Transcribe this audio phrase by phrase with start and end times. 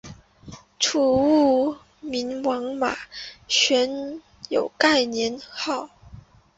[0.79, 1.75] 楚武
[2.23, 2.95] 穆王马
[3.69, 5.91] 殷用该年号。